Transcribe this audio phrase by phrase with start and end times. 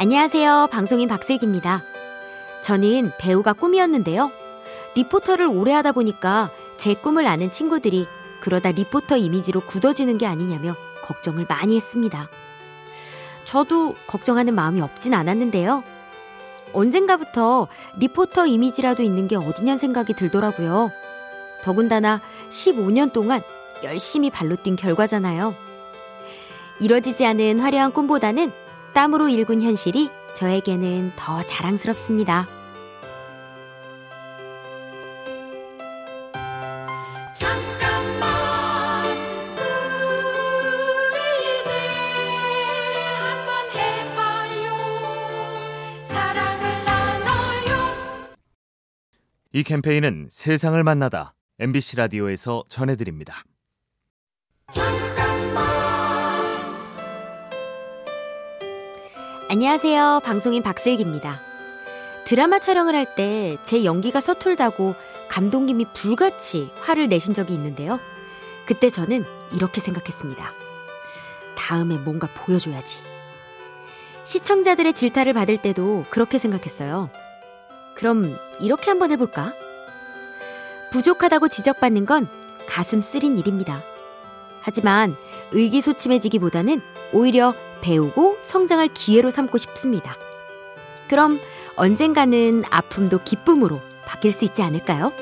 [0.00, 0.68] 안녕하세요.
[0.70, 1.82] 방송인 박슬기입니다.
[2.62, 4.30] 저는 배우가 꿈이었는데요.
[4.94, 8.06] 리포터를 오래 하다 보니까 제 꿈을 아는 친구들이
[8.40, 12.28] 그러다 리포터 이미지로 굳어지는 게 아니냐며 걱정을 많이 했습니다.
[13.42, 15.82] 저도 걱정하는 마음이 없진 않았는데요.
[16.72, 20.92] 언젠가부터 리포터 이미지라도 있는 게 어디냐는 생각이 들더라고요.
[21.64, 22.20] 더군다나
[22.50, 23.42] 15년 동안
[23.82, 25.56] 열심히 발로 뛴 결과잖아요.
[26.78, 28.67] 이뤄지지 않은 화려한 꿈보다는
[28.98, 32.48] 땀으로 일군 현실이 저에게는 더 자랑스럽습니다.
[49.52, 53.44] 이 캠페인은 세상을 만나다 MBC 라디오에서 전해드립니다.
[59.48, 60.20] 안녕하세요.
[60.24, 61.40] 방송인 박슬기입니다.
[62.24, 64.94] 드라마 촬영을 할 때 제 연기가 서툴다고
[65.28, 67.98] 감독님이 불같이 화를 내신 적이 있는데요.
[68.66, 69.24] 그때 저는
[69.54, 70.52] 이렇게 생각했습니다.
[71.56, 72.98] 다음에 뭔가 보여줘야지.
[74.24, 77.08] 시청자들의 질타를 받을 때도 그렇게 생각했어요.
[77.94, 79.54] 그럼 이렇게 한번 해볼까?
[80.92, 82.28] 부족하다고 지적받는 건
[82.68, 83.82] 가슴 쓰린 일입니다.
[84.60, 85.16] 하지만
[85.52, 86.82] 의기소침해지기보다는
[87.14, 90.16] 오히려 배우고 성장할 기회로 삼고 싶습니다.
[91.08, 91.40] 그럼
[91.76, 95.12] 언젠가는 아픔도 기쁨으로 바뀔 수 있지 않을까요?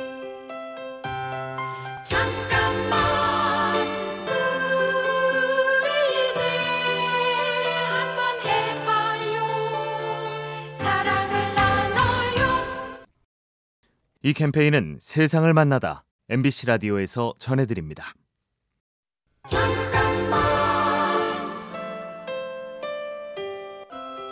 [14.23, 18.12] 이 캠페인은 세상을 만나다 MBC 라디오에서 전해드립니다.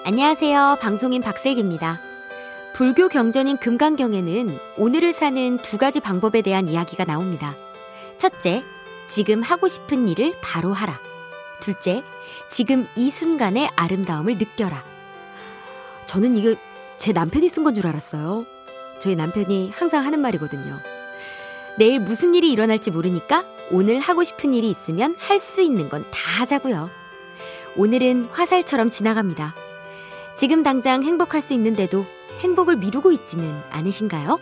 [0.06, 0.78] 안녕하세요.
[0.80, 2.00] 방송인 박슬기입니다.
[2.74, 7.54] 불교 경전인 금강경에는 오늘을 사는 두 가지 방법에 대한 이야기가 나옵니다.
[8.18, 8.62] 첫째,
[9.06, 11.00] 지금 하고 싶은 일을 바로 하라.
[11.60, 12.02] 둘째,
[12.48, 14.84] 지금 이 순간의 아름다움을 느껴라.
[16.06, 16.54] 저는 이거
[16.98, 18.44] 제 남편이 쓴 건 줄 알았어요.
[18.98, 20.80] 저희 남편이 항상 하는 말이거든요.
[21.78, 26.40] 내일 무슨 일이 일어날지 모르니까 오늘 하고 싶은 일이 있으면 할 수 있는 건 다
[26.40, 26.90] 하자고요.
[27.76, 29.54] 오늘은 화살처럼 지나갑니다.
[30.36, 32.04] 지금 당장 행복할 수 있는데도
[32.40, 34.38] 행복을 미루고 있지는 않으신가요?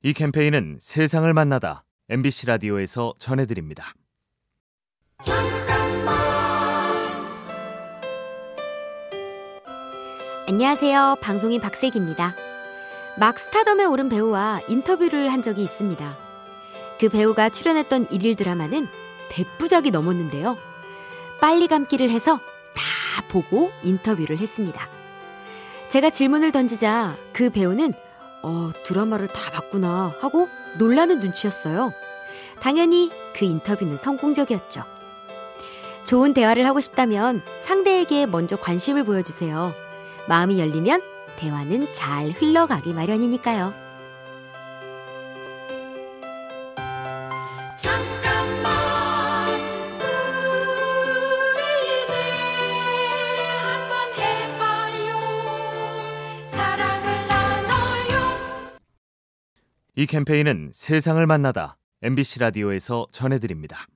[0.00, 3.92] 이 캠페인은 세상을 만나다 MBC 라디오에서 전해드립니다.
[10.48, 11.16] 안녕하세요.
[11.20, 12.34] 방송인 박슬기입니다.
[13.18, 16.16] 막 스타덤에 오른 배우와 인터뷰를 한 적이 있습니다.
[16.98, 18.88] 그 배우가 출연했던 일일 드라마는
[19.30, 20.56] 100부작이 넘었는데요.
[21.38, 22.40] 빨리 감기를 해서
[22.74, 24.88] 다 보고 인터뷰를 했습니다.
[25.90, 27.92] 제가 질문을 던지자 그 배우는
[28.42, 30.48] 어, 드라마를 다 봤구나 하고
[30.78, 31.92] 놀라는 눈치였어요.
[32.62, 34.82] 당연히 그 인터뷰는 성공적이었죠.
[36.04, 39.87] 좋은 대화를 하고 싶다면 상대에게 먼저 관심을 보여주세요.
[40.28, 41.00] 마음이 열리면
[41.36, 43.72] 대화는 잘 흘러가기 마련이니까요.
[59.96, 63.86] 이 캠페인은 세상을 만나다 MBC 라디오에서 전해드립니다.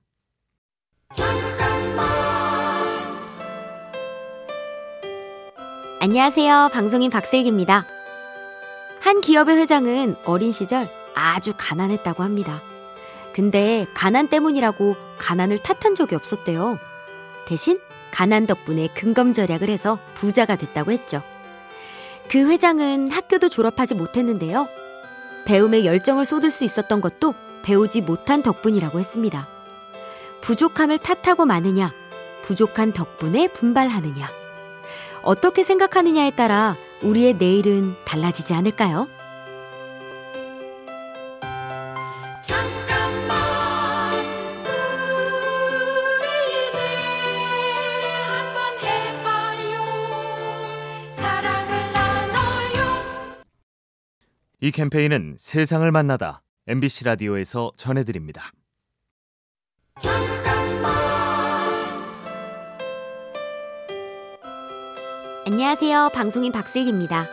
[6.05, 6.71] 안녕하세요.
[6.73, 7.85] 방송인 박슬기입니다.
[8.99, 12.61] 한 기업의 회장은 어린 시절 아주 가난했다고 합니다.
[13.31, 16.77] 근데 가난 때문이라고 가난을 탓한 적이 없었대요.
[17.45, 17.79] 대신
[18.11, 21.23] 가난 덕분에 근검 절약을 해서 부자가 됐다고 했죠.
[22.29, 24.67] 그 회장은 학교도 졸업하지 못했는데요.
[25.45, 29.47] 배움에 열정을 쏟을 수 있었던 것도 배우지 못한 덕분이라고 했습니다.
[30.41, 31.93] 부족함을 탓하고 마느냐,
[32.41, 34.42] 부족한 덕분에 분발하느냐.
[35.23, 39.07] 어떻게 생각하느냐에 따라 우리의 내일은 달라지지 않을까요?
[54.59, 58.53] 이 캠페인은 세상을 만나다 MBC 라디오에서 전해드립니다.
[65.45, 66.11] 안녕하세요.
[66.13, 67.27] 방송인 박슬기입니다.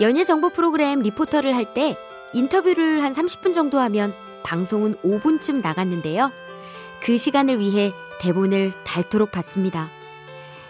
[0.00, 1.96] 연예 정보 프로그램 리포터를 할 때
[2.32, 4.12] 인터뷰를 한 30분 정도 하면
[4.42, 6.30] 방송은 5분쯤 나갔는데요.
[7.02, 9.90] 그 시간을 위해 대본을 닳도록 봤습니다.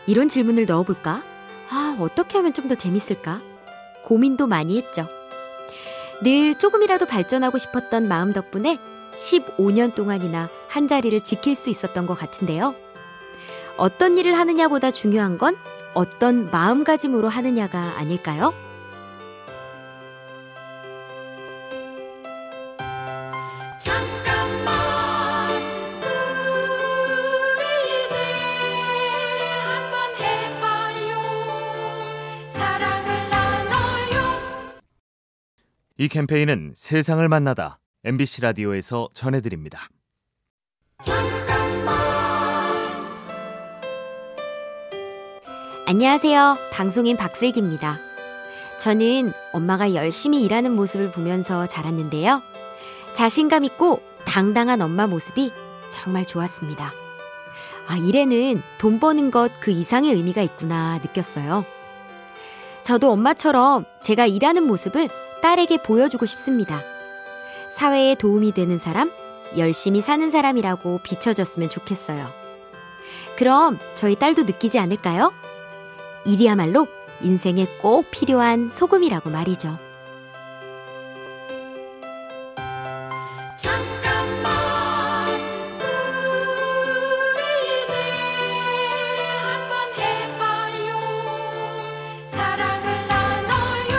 [0.06, 1.22] 이런 질문을 넣어볼까?
[1.70, 3.40] 아, 어떻게 하면 좀 더 재밌을까?
[4.04, 5.06] 고민도 많이 했죠.
[6.22, 8.78] 늘 조금이라도 발전하고 싶었던 마음 덕분에
[9.16, 12.74] 15년 동안이나 한 자리를 지킬 수 있었던 것 같은데요.
[13.78, 15.56] 어떤 일을 하느냐보다 중요한 건
[15.98, 18.54] 어떤 마음가짐으로 하느냐가 아닐까요?
[35.96, 39.88] 이 캠페인은 세상을 만나다 MBC 라디오에서 전해드립니다.
[45.90, 46.58] 안녕하세요.
[46.70, 47.98] 방송인 박슬기입니다.
[48.76, 52.42] 저는 엄마가 열심히 일하는 모습을 보면서 자랐는데요.
[53.14, 55.50] 자신감 있고 당당한 엄마 모습이
[55.88, 56.92] 정말 좋았습니다.
[57.86, 61.64] 아, 일에는 돈 버는 것 그 이상의 의미가 있구나 느꼈어요.
[62.82, 65.08] 저도 엄마처럼 제가 일하는 모습을
[65.40, 66.82] 딸에게 보여주고 싶습니다.
[67.72, 69.10] 사회에 도움이 되는 사람,
[69.56, 72.28] 열심히 사는 사람이라고 비춰졌으면 좋겠어요.
[73.38, 75.32] 그럼 저희 딸도 느끼지 않을까요?
[76.28, 76.86] 일이야말로
[77.22, 79.78] 인생에 꼭 필요한 소금이라고 말이죠.
[83.56, 84.52] 잠깐만
[87.32, 87.94] 우리 이제
[89.40, 91.00] 한번 해봐요
[92.30, 93.96] 사랑을 나눠요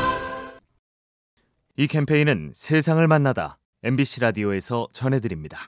[1.78, 5.68] 이 캠페인은 세상을 만나다 MBC 라디오에서 전해드립니다.